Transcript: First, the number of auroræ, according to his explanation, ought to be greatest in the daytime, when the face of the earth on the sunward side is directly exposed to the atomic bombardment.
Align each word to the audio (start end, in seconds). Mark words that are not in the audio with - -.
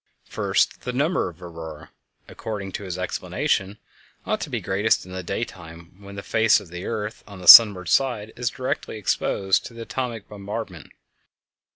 First, 0.27 0.81
the 0.81 0.93
number 0.93 1.29
of 1.29 1.37
auroræ, 1.41 1.89
according 2.27 2.71
to 2.71 2.83
his 2.85 2.97
explanation, 2.97 3.77
ought 4.25 4.41
to 4.41 4.49
be 4.49 4.59
greatest 4.59 5.05
in 5.05 5.11
the 5.11 5.21
daytime, 5.21 5.95
when 6.01 6.15
the 6.15 6.23
face 6.23 6.59
of 6.59 6.69
the 6.69 6.87
earth 6.87 7.23
on 7.27 7.39
the 7.39 7.47
sunward 7.47 7.87
side 7.87 8.33
is 8.35 8.49
directly 8.49 8.97
exposed 8.97 9.63
to 9.67 9.75
the 9.75 9.83
atomic 9.83 10.27
bombardment. 10.27 10.87